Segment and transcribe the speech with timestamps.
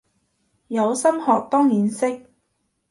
[0.69, 2.25] 有心學當然識